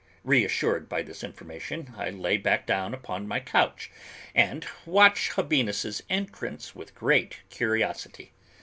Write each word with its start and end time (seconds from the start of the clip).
Reassured 0.23 0.89
by 0.89 1.03
this 1.03 1.23
information, 1.23 1.93
I 1.95 2.09
lay 2.09 2.35
back 2.37 2.67
upon 2.67 3.27
my 3.27 3.39
couch 3.39 3.91
and 4.33 4.65
watched 4.83 5.33
Habinnas' 5.33 6.01
entrance 6.09 6.73
with 6.73 6.95
great 6.95 7.41
curiosity. 7.51 8.31